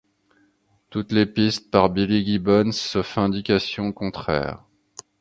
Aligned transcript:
Toutes 0.89 1.11
les 1.11 1.27
pistes 1.27 1.69
par 1.69 1.91
Billy 1.91 2.25
Gibbons 2.25 2.71
sauf 2.71 3.19
indication 3.19 3.91
contraire. 3.91 4.63